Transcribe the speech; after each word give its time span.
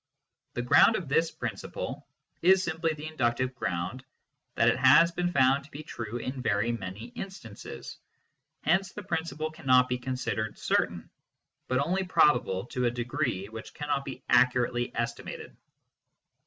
The 0.55 0.63
ground 0.63 0.95
of 0.95 1.07
this 1.09 1.29
principle 1.29 2.07
is 2.41 2.63
simply 2.63 2.95
the 2.95 3.05
inductive 3.05 3.53
ground 3.53 4.03
that 4.55 4.67
it 4.67 4.77
has 4.77 5.11
been 5.11 5.31
found 5.31 5.63
to 5.63 5.69
be 5.69 5.83
true 5.83 6.17
in 6.17 6.41
very 6.41 6.71
many 6.71 7.09
instances; 7.09 7.99
hence 8.63 8.93
the 8.93 9.03
principle 9.03 9.51
cannot 9.51 9.87
be 9.87 9.99
considered 9.99 10.57
certain, 10.57 11.07
but 11.67 11.77
only 11.77 12.03
probable 12.03 12.65
to 12.73 12.85
a 12.85 12.89
degree 12.89 13.47
which 13.49 13.75
cannot 13.75 14.03
be 14.03 14.23
accurately 14.27 14.91
estimated. 14.95 15.55